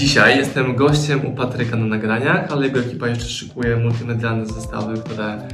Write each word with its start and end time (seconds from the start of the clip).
Dzisiaj 0.00 0.38
jestem 0.38 0.76
gościem 0.76 1.26
u 1.26 1.32
Patryka 1.32 1.76
na 1.76 1.86
nagraniach, 1.86 2.52
ale 2.52 2.66
jego 2.66 2.80
ekipa 2.80 3.08
jeszcze 3.08 3.28
szykuje 3.28 3.76
multimedialne 3.76 4.46
zestawy, 4.46 5.00
które 5.00 5.48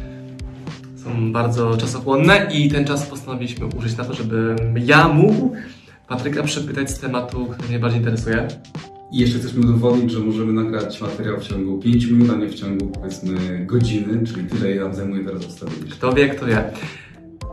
są 0.97 1.33
bardzo 1.33 1.77
czasochłonne 1.77 2.49
i 2.53 2.71
ten 2.71 2.85
czas 2.85 3.07
postanowiliśmy 3.07 3.67
użyć 3.67 3.97
na 3.97 4.05
to, 4.05 4.15
żeby 4.15 4.57
ja 4.75 5.09
mógł 5.09 5.57
Patryka 6.09 6.43
przepytać 6.43 6.91
z 6.91 6.99
tematu, 6.99 7.47
który 7.47 7.69
mnie 7.69 7.79
bardziej 7.79 8.01
interesuje. 8.01 8.49
I 9.13 9.19
jeszcze 9.19 9.39
chcesz 9.39 9.55
mi 9.55 9.65
udowodnić, 9.65 10.13
że 10.13 10.19
możemy 10.19 10.53
nagrać 10.53 11.01
materiał 11.01 11.41
w 11.41 11.45
ciągu 11.45 11.79
5 11.79 12.07
minut, 12.07 12.31
a 12.31 12.35
nie 12.37 12.49
w 12.49 12.55
ciągu 12.55 12.87
powiedzmy 12.87 13.67
godziny, 13.67 14.27
czyli 14.27 14.47
tyle 14.47 14.73
ile 14.73 14.85
nam 14.85 14.95
zajmuje 14.95 15.25
teraz 15.25 15.47
ustawienie. 15.47 15.91
Kto 15.91 16.13
wie, 16.13 16.29
kto 16.29 16.47
wie. 16.47 16.65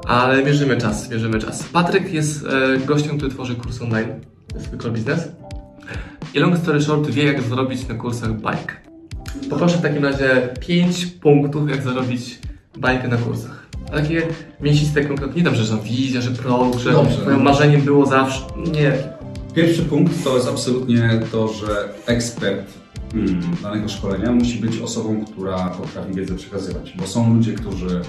Ale 0.07 0.43
mierzymy 0.43 0.77
czas, 0.77 1.11
mierzymy 1.11 1.39
czas. 1.39 1.63
Patryk 1.63 2.13
jest 2.13 2.45
e, 2.45 2.77
gościem, 2.85 3.17
który 3.17 3.31
tworzy 3.31 3.55
kurs 3.55 3.81
online, 3.81 4.09
core 4.79 4.91
business. 4.91 5.42
I 6.33 6.39
long 6.39 6.57
story 6.57 6.81
short, 6.81 7.09
wie 7.09 7.23
jak 7.23 7.41
zarobić 7.41 7.87
na 7.87 7.95
kursach 7.95 8.41
bajk. 8.41 8.81
Poproszę 9.49 9.77
w 9.77 9.81
takim 9.81 10.05
razie 10.05 10.49
5 10.59 11.05
punktów, 11.05 11.69
jak 11.69 11.81
zarobić 11.81 12.39
bajkę 12.77 13.07
na 13.07 13.17
kursach. 13.17 13.67
A 13.87 13.95
takie 13.95 14.21
mięsiste, 14.61 15.05
konkretnie, 15.05 15.37
nie 15.37 15.43
dobrze, 15.43 15.63
że 15.63 15.77
wizja, 15.77 16.21
że 16.21 16.31
produkt, 16.31 16.79
że 16.79 16.91
Dobrze. 16.91 17.25
moim 17.25 17.41
marzeniem 17.41 17.81
było 17.81 18.05
zawsze. 18.05 18.41
Nie. 18.73 18.93
Pierwszy 19.55 19.83
punkt 19.83 20.23
to 20.23 20.35
jest 20.35 20.47
absolutnie 20.47 21.19
to, 21.31 21.47
że 21.47 21.89
ekspert 22.05 22.73
mm, 23.13 23.41
danego 23.63 23.89
szkolenia 23.89 24.31
musi 24.31 24.59
być 24.59 24.79
osobą, 24.79 25.25
która 25.25 25.69
potrafi 25.69 26.13
wiedzę 26.13 26.35
przekazywać. 26.35 26.93
Bo 26.97 27.07
są 27.07 27.33
ludzie, 27.35 27.53
którzy 27.53 28.01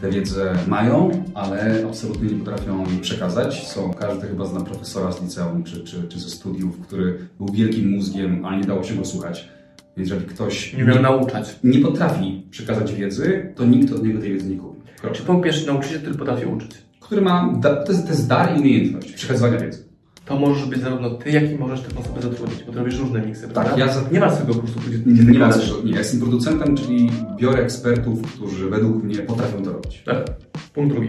tę 0.00 0.10
wiedzę 0.10 0.54
mają, 0.66 1.10
ale 1.34 1.84
absolutnie 1.88 2.30
nie 2.30 2.38
potrafią 2.38 2.90
jej 2.90 2.98
przekazać. 2.98 3.66
Są, 3.68 3.94
każdy 3.94 4.26
chyba 4.26 4.46
zna 4.46 4.60
profesora 4.60 5.12
z 5.12 5.22
liceum 5.22 5.64
czy, 5.64 5.84
czy, 5.84 6.08
czy 6.08 6.20
ze 6.20 6.30
studiów, 6.30 6.80
który 6.80 7.18
był 7.38 7.52
wielkim 7.52 7.90
mózgiem, 7.90 8.44
ale 8.44 8.56
nie 8.56 8.64
dało 8.64 8.84
się 8.84 8.94
go 8.94 9.04
słuchać. 9.04 9.48
Więc 9.96 10.10
jeżeli 10.10 10.26
ktoś 10.26 10.74
Nie 10.74 10.84
umiał 10.84 11.02
nauczać. 11.02 11.56
nie 11.64 11.78
potrafi 11.78 12.46
przekazać 12.50 12.94
wiedzy, 12.94 13.52
to 13.56 13.64
nikt 13.64 13.92
od 13.92 14.04
niego 14.04 14.20
tej 14.20 14.32
wiedzy 14.32 14.48
nie 14.48 14.56
kupi. 14.56 14.80
Czy 15.12 15.22
pierwszy 15.44 15.66
nauczyciel, 15.66 16.00
który 16.00 16.14
potrafi 16.14 16.46
uczyć? 16.46 16.70
Który 17.00 17.20
ma, 17.20 17.54
da, 17.60 17.76
to, 17.84 17.92
jest, 17.92 18.04
to 18.04 18.10
jest 18.10 18.28
dar 18.28 18.56
i 18.56 18.60
umiejętność 18.60 19.12
przekazywania 19.12 19.58
wiedzy. 19.58 19.87
To 20.28 20.38
możesz 20.38 20.66
być 20.68 20.80
zarówno 20.80 21.10
ty, 21.10 21.30
jak 21.30 21.50
i 21.52 21.54
możesz 21.54 21.80
taką 21.80 22.00
osobę 22.00 22.22
zatrudnić, 22.22 22.64
bo 22.66 22.72
ty 22.72 22.78
robisz 22.78 22.98
różne 22.98 23.20
miksy, 23.26 23.48
prawda? 23.48 23.76
ja 23.78 23.92
za- 23.92 24.10
Nie 24.12 24.20
masz 24.20 24.32
swojego 24.34 24.54
kursu, 24.54 24.80
gdzie 24.88 24.98
Nie, 25.24 25.32
nie, 25.32 25.38
ma 25.38 25.52
co, 25.52 25.82
nie, 25.84 25.92
ja 25.92 25.98
jestem 25.98 26.20
producentem, 26.20 26.76
czyli 26.76 27.10
biorę 27.40 27.62
ekspertów, 27.62 28.22
którzy 28.22 28.70
według 28.70 29.02
mnie 29.04 29.14
potrafią 29.18 29.62
to 29.62 29.72
robić. 29.72 30.02
Tak. 30.06 30.26
Punkt 30.74 30.94
drugi. 30.94 31.08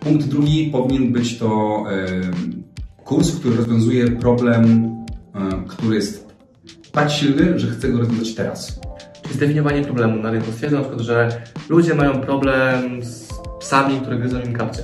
Punkt 0.00 0.26
drugi 0.26 0.68
powinien 0.72 1.12
być 1.12 1.38
to 1.38 1.82
em, 1.90 2.62
kurs, 3.04 3.36
który 3.36 3.56
rozwiązuje 3.56 4.10
problem, 4.10 4.64
em, 5.34 5.64
który 5.68 5.96
jest 5.96 6.34
tak 6.92 7.10
silny, 7.10 7.58
że 7.58 7.70
chcę 7.70 7.88
go 7.88 7.98
rozwiązać 7.98 8.34
teraz. 8.34 8.80
Czyli 9.22 9.34
zdefiniowanie 9.34 9.82
problemu 9.82 10.22
na 10.22 10.30
rynku. 10.30 10.52
Stwierdzam 10.52 10.80
na 10.80 10.86
przykład, 10.86 11.06
że 11.06 11.42
ludzie 11.68 11.94
mają 11.94 12.20
problem 12.20 13.02
z 13.04 13.28
psami, 13.60 14.00
które 14.00 14.18
gryzą 14.18 14.40
im 14.40 14.52
kapcie. 14.52 14.82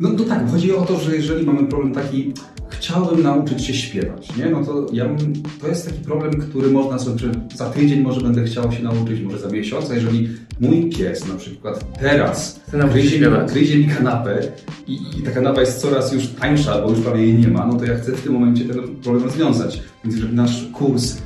No 0.00 0.10
to 0.10 0.24
tak, 0.24 0.50
chodzi 0.50 0.74
o 0.76 0.82
to, 0.82 0.98
że 0.98 1.16
jeżeli 1.16 1.46
mamy 1.46 1.66
problem 1.66 1.92
taki, 1.94 2.32
chciałbym 2.78 3.22
nauczyć 3.22 3.64
się 3.64 3.74
śpiewać, 3.74 4.36
nie? 4.36 4.46
No 4.46 4.64
to 4.64 4.86
ja 4.92 5.04
bym, 5.04 5.32
to 5.60 5.68
jest 5.68 5.86
taki 5.86 6.00
problem, 6.00 6.32
który 6.32 6.70
można 6.70 6.98
sobie, 6.98 7.28
za 7.54 7.70
tydzień 7.70 8.00
może 8.00 8.20
będę 8.20 8.44
chciał 8.44 8.72
się 8.72 8.82
nauczyć, 8.82 9.20
może 9.20 9.38
za 9.38 9.48
miesiąc, 9.48 9.90
a 9.90 9.94
jeżeli 9.94 10.28
mój 10.60 10.90
pies 10.90 11.28
na 11.28 11.34
przykład 11.34 11.98
teraz 12.00 12.60
gryzie, 12.92 13.16
śpiewać. 13.16 13.52
gryzie 13.52 13.78
mi 13.78 13.84
kanapę 13.84 14.38
i, 14.86 14.98
i 15.18 15.22
ta 15.22 15.30
kanapa 15.30 15.60
jest 15.60 15.80
coraz 15.80 16.12
już 16.12 16.26
tańsza, 16.26 16.82
bo 16.82 16.90
już 16.90 17.00
prawie 17.00 17.22
jej 17.22 17.34
nie 17.34 17.48
ma, 17.48 17.66
no 17.66 17.74
to 17.74 17.84
ja 17.84 17.98
chcę 17.98 18.12
w 18.12 18.22
tym 18.22 18.32
momencie 18.32 18.64
ten 18.64 18.96
problem 19.02 19.24
rozwiązać. 19.24 19.82
Więc 20.04 20.16
jeżeli 20.16 20.34
nasz 20.34 20.66
kurs, 20.72 21.16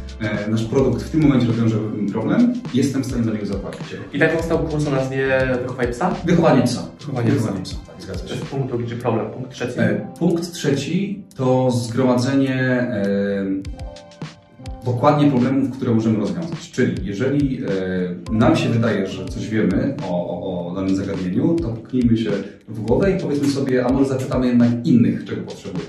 nasz 0.50 0.64
produkt 0.64 1.02
w 1.02 1.10
tym 1.10 1.20
momencie 1.22 1.46
rozwiąże 1.46 1.76
problem, 2.12 2.52
jestem 2.74 3.02
w 3.02 3.06
stanie 3.06 3.24
za 3.24 3.30
niego 3.32 3.46
zapłacić. 3.46 3.82
I 4.12 4.18
tak 4.18 4.36
powstał 4.36 4.58
kurs 4.58 4.86
o 4.86 4.90
nazwie 4.90 5.26
Wychowaj 5.62 5.90
psa. 5.90 6.10
Wychowanie 6.24 6.62
psa. 6.62 6.82
Wychowanie 7.00 7.30
Wychowanie 7.30 7.60
psa, 7.62 7.76
tak, 7.86 8.03
zgadza 8.03 8.20
To 8.20 8.28
się. 8.28 8.34
jest 8.34 8.47
punkt 8.47 8.69
drugi, 8.69 8.86
czy 8.86 8.97
problem. 8.97 9.26
Punkt 9.31 9.50
trzeci. 9.53 9.81
E, 9.81 10.06
Punkt 10.19 10.53
trzeci 10.53 11.22
to 11.36 11.70
zgromadzenie 11.70 12.54
e, 12.60 13.44
dokładnie 14.84 15.31
problemów, 15.31 15.70
które 15.76 15.94
możemy 15.94 16.19
rozwiązać. 16.19 16.70
Czyli 16.72 17.06
jeżeli 17.06 17.60
e, 17.64 18.32
nam 18.32 18.56
się 18.56 18.69
wydaje, 18.69 19.06
że 19.06 19.25
coś 19.26 19.48
wiemy 19.48 19.94
o, 20.08 20.28
o, 20.31 20.70
o 20.70 20.75
danym 20.75 20.97
zagadnieniu, 20.97 21.54
to 21.54 21.69
puknijmy 21.69 22.16
się 22.16 22.31
w 22.69 22.81
głowę 22.81 23.10
i 23.16 23.20
powiedzmy 23.20 23.48
sobie, 23.48 23.87
a 23.87 23.92
może 23.92 24.08
zapytamy 24.08 24.47
jednak 24.47 24.69
innych, 24.84 25.25
czego 25.25 25.42
potrzebują. 25.42 25.84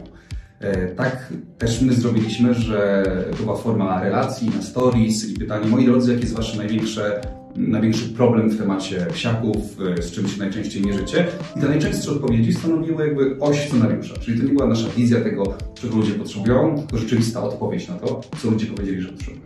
E, 0.61 0.87
Tak 0.87 1.33
też 1.57 1.81
my 1.81 1.93
zrobiliśmy, 1.93 2.53
że 2.53 3.03
to 3.37 3.43
była 3.43 3.57
forma 3.57 4.01
relacji 4.03 4.49
na 4.55 4.61
stories 4.61 5.29
i 5.29 5.33
pytanie, 5.33 5.67
moi 5.67 5.85
drodzy, 5.85 6.11
jakie 6.11 6.23
jest 6.23 6.35
wasze 6.35 6.57
największe, 6.57 7.21
największy 7.55 8.09
problem 8.09 8.49
w 8.49 8.57
temacie 8.57 9.05
psiaków, 9.13 9.57
e, 9.97 10.01
z 10.01 10.11
czym 10.11 10.27
się 10.27 10.39
najczęściej 10.39 10.81
mierzycie? 10.85 11.27
I 11.57 11.59
te 11.61 11.67
najczęstsze 11.69 12.11
odpowiedzi 12.11 12.53
stanowiły 12.53 13.07
jakby 13.07 13.37
oś 13.39 13.67
scenariusza, 13.67 14.13
czyli 14.21 14.39
to 14.39 14.45
nie 14.47 14.53
była 14.53 14.67
nasza 14.67 14.87
wizja 14.97 15.21
tego, 15.21 15.43
czego 15.81 15.95
ludzie 15.95 16.13
potrzebują, 16.13 16.75
tylko 16.77 16.97
rzeczywista 16.97 17.43
odpowiedź 17.43 17.87
na 17.89 17.95
to, 17.95 18.21
co 18.41 18.49
ludzie 18.49 18.65
powiedzieli, 18.67 19.01
że 19.01 19.09
potrzebują. 19.09 19.41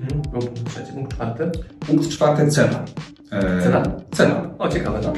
Mhm. 0.00 0.22
Był 0.22 0.40
punkt 0.40 0.70
trzeci. 0.70 0.92
Punkt 0.92 1.14
czwarty. 1.14 1.50
Punkt 1.86 2.08
czwarty, 2.08 2.48
cena. 2.50 2.84
E, 3.30 3.62
Cena? 3.62 3.82
Cena. 4.10 4.50
O, 4.58 4.68
ciekawe. 4.68 4.98
E, 4.98 5.12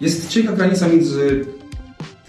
Jest 0.00 0.28
cienka 0.28 0.52
granica 0.52 0.88
między 0.88 1.44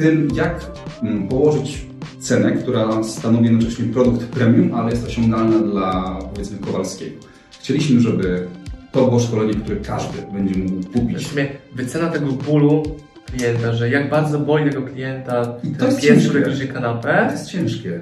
tym, 0.02 0.28
jak 0.36 0.66
mm, 1.04 1.28
położyć 1.28 1.86
cenę, 2.20 2.52
która 2.52 3.04
stanowi 3.04 3.46
jednocześnie 3.46 3.86
produkt 3.86 4.26
premium, 4.26 4.74
ale 4.74 4.90
jest 4.92 5.08
osiągalna 5.08 5.60
dla 5.60 6.20
powiedzmy 6.34 6.58
Kowalskiego. 6.58 7.16
Chcieliśmy, 7.60 8.00
żeby 8.02 8.48
to 8.92 9.06
było 9.06 9.20
szkolenie, 9.20 9.54
które 9.54 9.76
każdy 9.78 10.18
będzie 10.34 10.60
mógł 10.60 10.82
W 10.82 10.92
kupić. 10.94 11.28
sumie 11.28 11.48
wycena 11.76 12.08
tego 12.10 12.26
bólu 12.32 12.84
klienta, 13.26 13.74
że 13.74 13.90
jak 13.90 14.10
bardzo 14.10 14.40
boli 14.40 14.70
tego 14.72 14.82
klienta 14.82 15.56
I 15.64 15.68
to 15.72 15.78
ten 15.80 15.88
jest 15.88 16.02
pies, 16.02 16.28
który 16.28 16.42
gryzie 16.42 16.68
To 16.68 16.74
kanapę, 16.74 17.30
jest 17.32 17.50
ciężkie. 17.50 18.00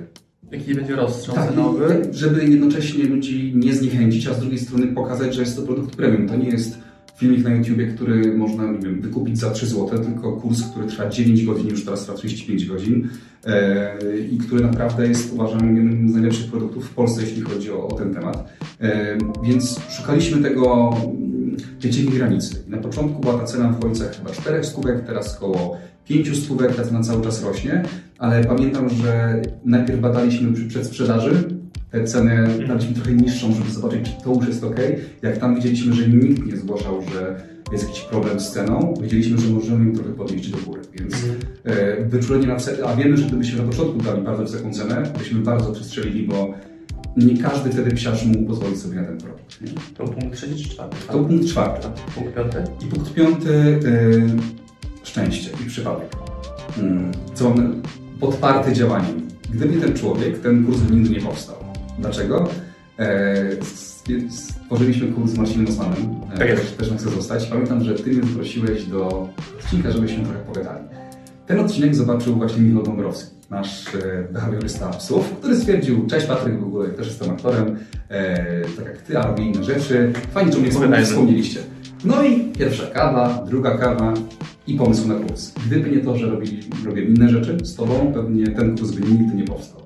jaki 0.52 0.76
będzie 0.76 0.96
rozstrzał 0.96 1.36
Tak, 1.36 1.50
cenowy. 1.50 2.02
i 2.12 2.18
żeby 2.18 2.46
jednocześnie 2.46 3.04
ludzi 3.04 3.54
nie 3.56 3.74
zniechęcić, 3.74 4.28
a 4.28 4.34
z 4.34 4.40
drugiej 4.40 4.60
strony 4.60 4.88
pokazać, 4.88 5.36
że 5.36 5.42
jest 5.42 5.56
to 5.56 5.62
produkt 5.62 5.96
premium. 5.96 6.28
To 6.30 6.36
nie 6.36 6.50
jest 6.50 6.78
filmik 7.20 7.44
na 7.44 7.54
YouTubie, 7.56 7.88
który 7.88 8.38
można 8.38 8.72
nie 8.72 8.80
wiem, 8.80 9.02
wykupić 9.02 9.40
za 9.40 9.52
3 9.52 9.68
zł, 9.68 10.00
tylko 10.06 10.32
kurs, 10.32 10.64
który 10.64 10.88
trwa 10.88 11.10
9 11.10 11.46
godzin, 11.46 11.70
już 11.70 11.86
teraz 11.86 12.02
trwa 12.02 12.14
35 12.14 12.66
godzin 12.66 13.08
e, 13.46 13.98
i 14.32 14.38
który 14.38 14.64
naprawdę 14.64 15.08
jest 15.08 15.34
uważam 15.34 15.76
jednym 15.76 16.10
z 16.10 16.14
najlepszych 16.14 16.52
produktów 16.52 16.86
w 16.86 16.94
Polsce, 16.94 17.22
jeśli 17.22 17.42
chodzi 17.42 17.72
o, 17.72 17.88
o 17.88 17.92
ten 17.92 18.14
temat. 18.14 18.54
E, 18.82 19.18
więc 19.44 19.80
szukaliśmy 19.90 20.42
tego, 20.44 20.94
mm, 21.06 21.58
tej 21.82 21.92
cienkiej 21.92 22.18
granicy. 22.18 22.64
I 22.68 22.72
na 22.72 22.78
początku 22.78 23.22
była 23.22 23.38
ta 23.38 23.44
cena 23.44 23.70
w 23.70 23.78
okolicach 23.78 24.18
chyba 24.18 24.30
4 24.30 24.64
stówek, 24.64 25.06
teraz 25.06 25.38
około 25.38 25.78
5 26.08 26.44
stówek, 26.44 26.76
ta 26.76 26.84
cena 26.84 27.02
cały 27.02 27.24
czas 27.24 27.44
rośnie, 27.44 27.84
ale 28.18 28.44
pamiętam, 28.44 28.90
że 28.90 29.42
najpierw 29.66 30.00
badaliśmy 30.00 30.54
przy 30.54 30.68
przedsprzedaży, 30.68 31.59
te 31.92 32.04
ceny 32.04 32.48
daliśmy 32.68 32.94
trochę 32.94 33.14
niższą, 33.14 33.54
żeby 33.54 33.70
zobaczyć, 33.72 34.06
czy 34.06 34.24
to 34.24 34.34
już 34.34 34.48
jest 34.48 34.64
ok. 34.64 34.76
Jak 35.22 35.38
tam 35.38 35.56
widzieliśmy, 35.56 35.94
że 35.94 36.08
nikt 36.08 36.46
nie 36.46 36.58
zgłaszał, 36.58 37.02
że 37.02 37.44
jest 37.72 37.88
jakiś 37.88 38.02
problem 38.02 38.40
z 38.40 38.52
ceną, 38.52 38.94
wiedzieliśmy, 39.02 39.38
że 39.38 39.50
możemy 39.50 39.86
ją 39.86 39.96
trochę 39.96 40.10
podnieść 40.10 40.50
do 40.50 40.58
góry. 40.58 40.82
Więc 41.00 41.16
e, 41.64 42.04
wyczulenie 42.06 42.48
na 42.48 42.56
cenę, 42.56 42.78
a 42.88 42.96
wiemy, 42.96 43.18
że 43.18 43.26
gdybyśmy 43.28 43.58
na 43.62 43.70
początku 43.72 43.98
dali 43.98 44.22
bardzo 44.22 44.44
wysoką 44.44 44.74
cenę, 44.74 45.04
byśmy 45.18 45.40
bardzo 45.40 45.72
przestrzelili, 45.72 46.28
bo 46.28 46.54
nie 47.18 47.38
każdy 47.38 47.70
wtedy 47.70 47.92
psiarz 47.92 48.26
mógł 48.26 48.46
pozwolić 48.46 48.80
sobie 48.80 48.96
na 48.96 49.04
ten 49.04 49.18
produkt. 49.18 49.62
Nie? 49.62 49.72
To 49.98 50.04
punkt 50.04 50.38
trzeci 50.38 50.64
czy 50.64 50.70
czwarty? 50.70 50.98
To 51.08 51.20
punkt 51.20 51.48
czwarty. 51.48 51.88
Punkt 52.16 52.36
piąty? 52.36 52.64
I 52.86 52.86
punkt 52.86 53.14
piąty, 53.14 53.50
y, 53.50 54.30
szczęście 55.04 55.50
i 55.66 55.70
przypadek. 55.70 56.16
Mm, 56.80 57.12
Co 57.34 57.50
mamy 57.50 57.70
podparty 58.20 58.74
działaniem. 58.74 59.29
Gdyby 59.54 59.82
ten 59.82 59.94
człowiek, 59.94 60.40
ten 60.40 60.66
kurs 60.66 60.78
by 60.80 60.96
nigdy 60.96 61.10
nie 61.10 61.22
powstał. 61.22 61.56
Dlaczego? 62.00 62.50
E, 63.00 63.46
stworzyliśmy 64.30 65.08
kurs 65.08 65.32
z 65.32 65.38
Marcinem 65.38 65.68
Osmanem. 65.68 66.16
E, 66.34 66.38
Tak 66.38 66.50
jest. 66.50 66.78
też, 66.78 66.90
chce 66.98 67.10
zostać. 67.10 67.46
Pamiętam, 67.46 67.84
że 67.84 67.96
Ty 67.96 68.10
mnie 68.10 68.24
zaprosiłeś 68.24 68.86
do 68.86 69.30
odcinka, 69.60 69.92
żebyśmy 69.92 70.24
trochę 70.24 70.40
pogadali. 70.40 70.84
Ten 71.48 71.60
odcinek 71.60 71.96
zobaczył 71.96 72.36
właśnie 72.36 72.62
Michał 72.62 72.84
Dąbrowski, 72.84 73.36
nasz 73.50 73.96
e, 73.96 74.34
behawiorysta 74.34 74.90
psów, 74.90 75.32
który 75.40 75.56
stwierdził, 75.56 76.08
cześć 76.08 76.26
Patryk, 76.26 76.60
w 76.60 76.64
ogóle 76.64 76.90
też 76.90 77.08
jestem 77.08 77.30
aktorem, 77.32 77.78
tak 78.78 78.86
jak 78.86 79.02
Ty, 79.02 79.18
a 79.20 79.28
robię 79.28 79.44
inne 79.44 79.64
rzeczy. 79.64 80.14
Fajnie, 80.34 80.52
że 80.52 80.60
mnie 80.60 80.72
wspomnieliście. 81.06 81.60
No 82.06 82.24
i 82.24 82.40
pierwsza 82.40 82.86
kawa, 82.86 83.46
druga 83.48 83.78
kawa 83.78 84.14
i 84.68 84.76
pomysł 84.76 85.08
na 85.08 85.16
kurs. 85.16 85.52
Gdyby 85.68 85.92
nie 85.92 86.00
to, 86.00 86.18
że 86.18 86.30
robili, 86.30 86.60
robię 86.86 87.04
inne 87.04 87.30
rzeczy 87.30 87.58
z 87.64 87.76
Tobą, 87.76 88.12
pewnie 88.14 88.48
ten 88.48 88.78
kurs 88.78 88.92
by 88.92 89.02
nigdy 89.12 89.36
nie 89.36 89.44
powstał. 89.44 89.82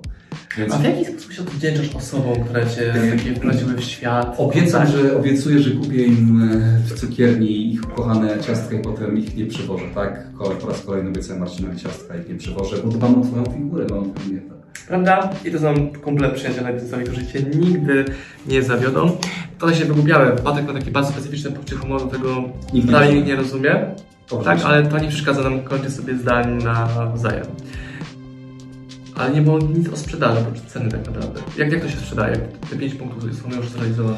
Więc 0.57 0.73
A 0.73 0.77
w 0.77 0.83
jaki 0.83 1.05
sposób 1.05 1.33
się 1.33 1.41
odwdzięczasz 1.41 1.95
osobom, 1.95 2.43
które 2.43 2.65
Cię 2.69 2.93
wprowadziły 3.35 3.73
w 3.73 3.83
świat? 3.83 4.35
obiecam, 4.37 4.87
że, 4.87 5.17
obiecuję, 5.17 5.59
że 5.59 5.71
kupię 5.71 6.05
im 6.05 6.49
e, 6.51 6.79
w 6.85 6.99
cukierni 6.99 7.73
ich 7.73 7.83
ukochane 7.83 8.37
ciastka 8.47 8.75
i 8.75 8.79
potem 8.79 9.17
ich 9.17 9.35
nie 9.37 9.45
przywożę, 9.45 9.85
tak? 9.95 10.27
Po 10.61 10.67
raz 10.67 10.81
kolejny 10.81 11.09
obiecałem 11.09 11.39
Marcinowi 11.39 11.79
ciastka 11.79 12.15
i 12.17 12.19
ich 12.21 12.29
nie 12.29 12.35
przywożę, 12.35 12.75
bo 12.83 12.89
dbam 12.89 13.21
o 13.21 13.25
Twoją 13.25 13.45
figurę, 13.45 13.85
dbam 13.85 13.99
o 13.99 14.01
Twoją 14.01 14.29
dietę. 14.29 14.53
Prawda? 14.87 15.29
I 15.45 15.51
to 15.51 15.59
są 15.59 15.87
kumple 16.03 16.29
przyjaciele 16.29 16.73
którzy 17.03 17.27
cię 17.27 17.41
nigdy 17.43 18.05
nie 18.47 18.63
zawiodą. 18.63 19.17
To 19.59 19.73
się 19.73 19.85
wygubiałem. 19.85 20.35
Patryk 20.37 20.67
ma 20.67 20.73
takie 20.73 20.91
bardzo 20.91 21.11
specyficzne 21.11 21.51
poczucie 21.51 21.75
humoru, 21.75 22.07
tego 22.07 22.43
nie 22.73 22.81
prawie 22.81 23.13
nikt 23.13 23.27
nie 23.27 23.35
rozumie. 23.35 23.85
Tak, 24.45 24.59
ale 24.65 24.83
to 24.83 24.99
nie 24.99 25.07
przeszkadza 25.07 25.43
nam 25.43 25.61
kończyć 25.63 25.93
sobie 25.93 26.15
zdań 26.17 26.63
nawzajem. 26.63 27.45
Ale 29.15 29.31
nie 29.31 29.41
było 29.41 29.59
nic 29.59 29.89
o 29.89 29.97
sprzedaży, 29.97 30.39
oprócz 30.41 30.61
ceny 30.61 30.91
tak 30.91 31.05
naprawdę. 31.05 31.41
Jak, 31.57 31.71
jak 31.71 31.81
to 31.81 31.89
się 31.89 31.97
sprzedaje? 31.97 32.35
Te 32.69 32.75
5 32.75 32.95
punktów 32.95 33.23
są 33.41 33.57
już 33.57 33.69
zrealizowane. 33.69 34.17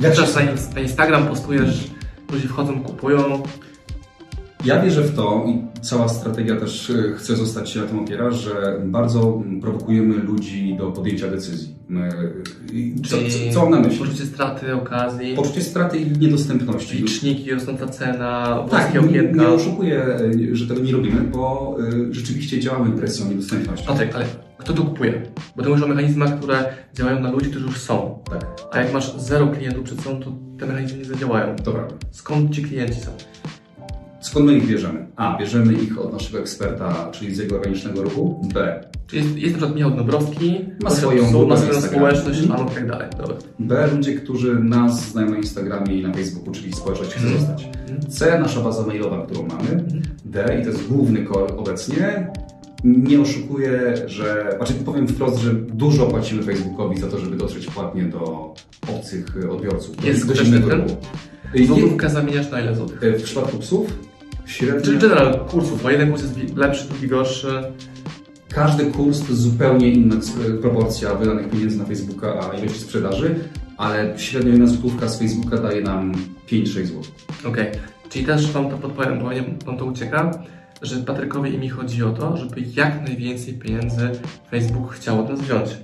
Na, 0.00 0.08
ins- 0.08 0.74
na 0.74 0.80
Instagram 0.80 1.26
postujesz, 1.26 1.90
ludzie 2.32 2.48
wchodzą, 2.48 2.80
kupują. 2.80 3.42
Ja 4.68 4.82
wierzę 4.82 5.02
w 5.02 5.14
to 5.16 5.44
i 5.48 5.80
cała 5.82 6.08
strategia 6.08 6.56
też 6.56 6.90
e, 6.90 7.12
chce 7.16 7.36
zostać 7.36 7.70
się 7.70 7.80
na 7.80 7.86
tym 7.86 7.98
opiera, 7.98 8.30
że 8.30 8.80
bardzo 8.84 9.42
prowokujemy 9.60 10.14
ludzi 10.14 10.76
do 10.78 10.86
podjęcia 10.92 11.30
decyzji. 11.30 11.74
My- 11.88 12.32
i 12.72 12.94
Co, 13.08 13.16
Czyli 13.16 13.52
co, 13.52 13.60
mam 13.62 13.70
na 13.70 13.80
myśli? 13.88 13.98
Poczucie 13.98 14.26
straty, 14.26 14.74
okazji, 14.74 15.34
Poczucie 15.36 15.60
straty 15.62 15.98
i 15.98 16.18
niedostępności. 16.18 16.96
liczniki, 16.98 17.50
rosnąca 17.50 17.86
cena, 17.86 18.64
Tak, 18.70 18.92
okienka. 19.04 19.40
nie 19.42 19.48
oszukuję, 19.48 20.06
że 20.52 20.66
tego 20.66 20.80
nie 20.80 20.92
robimy, 20.92 21.20
bo 21.20 21.76
rzeczywiście 22.10 22.60
działamy 22.60 22.96
presją 22.96 23.28
niedostępności. 23.28 23.86
Patryk, 23.86 24.14
ale 24.14 24.24
kto 24.58 24.72
to 24.72 24.82
kupuje? 24.82 25.22
Bo 25.56 25.62
ty 25.62 25.68
mówisz 25.68 25.84
o 25.84 25.88
mechanizmach, 25.88 26.38
które 26.38 26.64
działają 26.94 27.20
na 27.20 27.30
ludzi, 27.30 27.50
którzy 27.50 27.66
już 27.66 27.78
są. 27.78 28.18
Tak, 28.30 28.46
A 28.72 28.80
jak 28.80 28.92
masz 28.92 29.16
zero 29.18 29.46
klientów 29.46 29.84
przed 29.84 30.00
sobą, 30.00 30.20
to 30.20 30.32
te 30.58 30.66
mechanizmy 30.66 30.98
nie 30.98 31.04
zadziałają. 31.04 31.56
prawda. 31.56 31.94
Skąd 32.10 32.50
ci 32.54 32.62
klienci 32.62 33.00
są? 33.00 33.10
Skąd 34.28 34.46
my 34.46 34.56
ich 34.58 34.66
bierzemy? 34.66 35.06
A, 35.16 35.38
bierzemy 35.38 35.72
ich 35.72 35.98
od 36.00 36.12
naszego 36.12 36.38
eksperta, 36.38 37.08
czyli 37.12 37.34
z 37.34 37.38
jego 37.38 37.56
organicznego 37.56 38.02
ruchu. 38.02 38.48
B, 38.54 38.84
Czyli 39.06 39.24
jest, 39.24 39.36
jest 39.36 39.52
na 39.52 39.56
przykład 39.58 39.74
Michał 39.76 39.90
Dąbrowski, 39.90 40.64
Ma 40.82 40.90
swoją 40.90 41.30
grupę 41.30 41.46
ma 41.46 41.54
na 41.54 41.60
swoją 41.60 41.80
społeczność, 41.80 42.40
a 42.44 42.56
no 42.58 42.66
i 42.72 42.74
tak 42.74 42.86
dalej. 42.86 43.08
Dobra. 43.18 43.36
B, 43.58 43.86
ludzie, 43.96 44.14
którzy 44.14 44.54
nas 44.60 45.10
znają 45.10 45.30
na 45.30 45.36
Instagramie 45.36 45.94
i 45.94 46.02
na 46.02 46.12
Facebooku, 46.12 46.52
czyli 46.52 46.72
społeczność 46.72 47.10
chce 47.10 47.22
Mhm. 47.26 47.40
zostać. 47.40 47.64
Mhm. 47.90 48.10
C, 48.10 48.38
nasza 48.40 48.60
baza 48.60 48.86
mailowa, 48.86 49.26
którą 49.26 49.46
mamy. 49.46 49.70
Mhm. 49.70 50.02
D, 50.24 50.58
i 50.60 50.64
to 50.64 50.70
jest 50.70 50.88
główny 50.88 51.26
core 51.26 51.56
obecnie, 51.56 52.30
nie 52.84 53.20
oszukuję, 53.20 53.94
że, 54.06 54.54
znaczy 54.56 54.74
powiem 54.74 55.08
wprost, 55.08 55.38
że 55.38 55.54
dużo 55.54 56.06
płacimy 56.06 56.42
Facebookowi 56.42 57.00
za 57.00 57.06
to, 57.06 57.18
żeby 57.18 57.36
dotrzeć 57.36 57.66
płatnie 57.66 58.02
do 58.02 58.54
obcych 58.88 59.26
odbiorców. 59.50 60.04
Jest 60.04 60.22
skuteczny 60.22 60.60
ten? 60.60 60.82
Złotówkę 61.66 62.10
zamieniasz 62.10 62.50
na 62.50 62.60
ile 62.60 62.74
złotych? 62.74 63.00
W 63.18 63.22
przypadku 63.22 63.58
psów 63.58 64.07
średnio... 64.48 65.00
General 65.00 65.46
kursów, 65.46 65.82
bo 65.82 65.90
jeden 65.90 66.10
kurs 66.10 66.22
jest 66.22 66.56
lepszy, 66.56 66.88
drugi 66.88 67.08
gorszy. 67.08 67.62
Każdy 68.48 68.86
kurs 68.86 69.26
to 69.26 69.34
zupełnie 69.34 69.90
inna 69.90 70.16
proporcja 70.60 71.14
wydanych 71.14 71.50
pieniędzy 71.50 71.78
na 71.78 71.84
Facebooka, 71.84 72.40
a 72.40 72.56
ilości 72.56 72.80
sprzedaży, 72.80 73.34
ale 73.76 74.18
średnio 74.18 74.50
jedna 74.50 74.66
złotówka 74.66 75.08
z 75.08 75.18
Facebooka 75.18 75.56
daje 75.56 75.82
nam 75.82 76.12
5-6 76.48 76.66
zł. 76.84 77.02
Okej, 77.44 77.66
czyli 78.10 78.24
też 78.24 78.52
Wam 78.52 78.70
to 78.70 78.78
podpowiem, 78.78 79.18
bo 79.18 79.30
Wam 79.66 79.78
to 79.78 79.84
ucieka, 79.84 80.30
że 80.82 80.96
Patrykowi 80.96 81.54
i 81.54 81.58
mi 81.58 81.68
chodzi 81.68 82.02
o 82.02 82.10
to, 82.10 82.36
żeby 82.36 82.60
jak 82.76 83.08
najwięcej 83.08 83.54
pieniędzy 83.54 84.10
Facebook 84.50 84.94
chciał 84.94 85.20
od 85.20 85.28
nas 85.28 85.40
wziąć. 85.40 85.76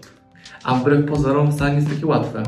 A 0.64 0.74
wbrew 0.74 1.06
pozorom 1.06 1.52
wcale 1.52 1.70
nie 1.70 1.76
jest 1.76 1.90
takie 1.90 2.06
łatwe. 2.06 2.42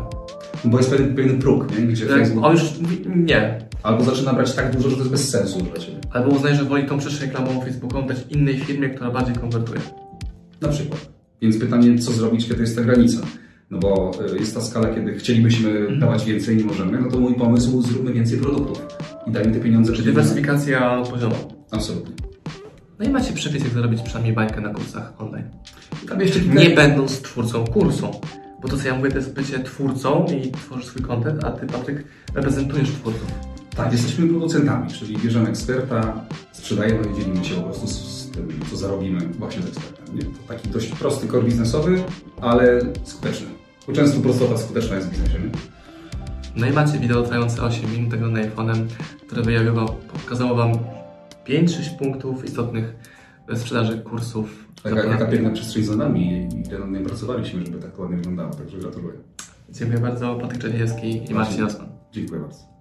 Bo 0.65 0.79
jest 0.79 0.91
pewien, 0.91 1.15
pewien 1.15 1.39
próg, 1.39 1.79
nie? 1.79 1.87
gdzie 1.87 2.05
Jak 2.05 2.15
Facebook 2.19 2.45
on 2.45 2.53
już 2.53 2.79
mówi, 2.81 2.99
nie, 3.17 3.59
albo 3.83 4.05
zaczyna 4.05 4.33
brać 4.33 4.55
tak 4.55 4.77
dużo, 4.77 4.91
że 4.91 4.97
to 4.97 5.01
jest 5.03 5.13
bez 5.13 5.29
sensu 5.31 5.59
dla 5.61 5.79
Ciebie. 5.79 5.99
albo 6.13 6.29
uznaje, 6.31 6.57
że 6.57 6.65
woli 6.65 6.87
tą 6.87 6.99
przestrzeń 6.99 7.29
reklamową 7.29 7.61
Facebookową 7.61 8.07
dać 8.07 8.17
innej 8.31 8.59
firmie, 8.59 8.89
która 8.91 9.11
bardziej 9.11 9.35
konwertuje. 9.37 9.81
Na 10.61 10.69
przykład. 10.69 11.09
Więc 11.43 11.59
pytanie, 11.59 11.99
co 11.99 12.13
zrobić, 12.13 12.49
kiedy 12.49 12.61
jest 12.61 12.77
ta 12.77 12.83
granica? 12.83 13.19
No 13.71 13.79
bo 13.79 14.11
y, 14.35 14.39
jest 14.39 14.55
ta 14.55 14.61
skala, 14.61 14.89
kiedy 14.95 15.15
chcielibyśmy 15.15 15.71
Mhm. 15.71 16.01
dawać 16.01 16.25
więcej, 16.25 16.57
nie 16.57 16.65
możemy, 16.65 17.01
no 17.01 17.11
to 17.11 17.21
mój 17.21 17.35
pomysł, 17.35 17.83
zróbmy 17.83 18.13
więcej 18.13 18.39
produktów 18.39 18.83
i 19.27 19.31
dajmy 19.31 19.53
te 19.53 19.61
pieniądze, 19.61 19.93
Czyli 19.93 20.05
dywersyfikacja 20.05 21.03
poziomu. 21.11 21.35
Absolutnie. 21.71 22.15
No 22.99 23.05
i 23.07 23.09
macie 23.09 23.33
przepis, 23.33 23.65
jak 23.65 23.73
zarobić 23.73 24.03
przynajmniej 24.03 24.35
bajkę 24.35 24.61
na 24.61 24.69
kursach 24.75 25.13
online. 25.19 25.45
Tam 26.09 26.21
jeszcze 26.21 26.41
kilka... 26.41 26.61
Nie 26.61 26.71
będąc 26.71 27.23
twórcą 27.23 27.65
kursu. 27.65 28.07
Bo 28.63 28.69
to, 28.69 28.77
co 28.77 28.89
ja 28.89 28.95
mówię, 28.95 29.11
to 29.11 29.17
jest 29.17 29.35
bycie 29.35 29.59
twórcą 29.59 30.27
i 30.27 30.53
tworzysz 30.53 30.87
swój 30.87 31.03
content, 31.03 31.45
a 31.45 31.51
ty, 31.51 31.67
Patryk, 31.67 32.05
reprezentujesz 32.35 32.91
twórców. 32.91 33.27
Tak, 33.77 33.93
jesteśmy 33.93 34.29
producentami, 34.29 34.91
czyli 34.91 35.19
bierzemy 35.19 35.49
eksperta, 35.49 36.25
sprzedajemy 36.53 37.13
i 37.13 37.15
dzielimy 37.15 37.45
się 37.45 37.55
po 37.55 37.63
prostu 37.63 37.87
z, 37.87 38.31
tym, 38.31 38.49
co 38.71 38.77
zarobimy 38.77 39.21
właśnie 39.21 39.63
z 39.63 39.67
ekspertem. 39.67 40.19
Nie? 40.19 40.23
To 40.23 40.39
taki 40.49 40.69
dość 40.69 40.89
prosty 40.89 41.29
core 41.29 41.43
biznesowy, 41.43 42.05
ale 42.41 42.81
skuteczny. 43.05 43.47
Bo 43.87 43.93
często 43.93 44.21
prostota 44.21 44.59
skuteczna 44.59 44.97
jest 44.97 45.09
w 45.09 45.11
biznesie. 45.11 45.39
Nie? 45.39 45.51
No 46.57 46.67
i 46.67 46.73
macie 46.73 46.99
wideo 46.99 47.23
trwające 47.23 47.63
8 47.63 47.93
minut 47.93 48.11
tego 48.11 48.27
na 48.27 48.41
iPhone'em, 48.41 48.87
które 49.27 49.43
wyjawiło, 49.43 49.87
pokazało 50.25 50.55
Wam 50.55 50.73
5-6 51.49 51.99
punktów 51.99 52.45
istotnych 52.45 52.95
sprzedaży 53.55 53.99
kursów. 53.99 54.66
Taka, 54.95 55.09
taka 55.09 55.27
piękna 55.27 55.51
przestrzeń 55.51 55.83
za 55.85 55.97
nami 55.97 56.49
i 56.55 56.69
nad 56.69 56.91
nią 56.91 57.05
pracowaliśmy, 57.05 57.67
żeby 57.67 57.79
tak 57.79 57.99
ładnie 57.99 58.17
wyglądało, 58.17 58.55
także 58.55 58.79
gratuluję. 58.79 59.19
Dziękuję 59.71 60.01
bardzo, 60.01 60.35
Patryk 60.35 60.63
Czerniewski 60.63 61.31
i 61.31 61.35
Marcin 61.35 61.65
Osman. 61.65 61.89
Dziękuję 62.13 62.41
bardzo. 62.41 62.76